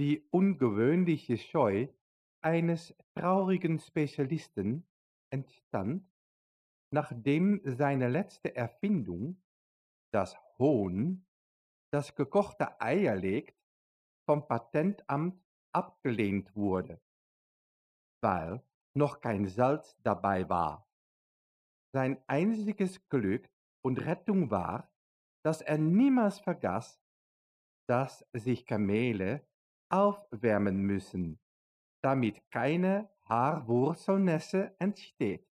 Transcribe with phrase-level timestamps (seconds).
[0.00, 1.88] die ungewöhnliche Scheu
[2.42, 4.88] eines traurigen Spezialisten
[5.30, 6.10] entstand,
[6.90, 9.42] nachdem seine letzte Erfindung,
[10.10, 11.26] das Huhn,
[11.92, 13.54] das gekochte Eier legt,
[14.26, 16.98] vom Patentamt abgelehnt wurde,
[18.22, 18.64] weil
[18.96, 20.90] noch kein Salz dabei war.
[21.92, 23.50] Sein einziges Glück
[23.84, 24.90] und Rettung war,
[25.44, 27.02] dass er niemals vergaß,
[27.86, 29.46] dass sich Kamele
[29.90, 31.38] aufwärmen müssen,
[32.02, 35.46] damit keine Haarwurzelnässe entsteht.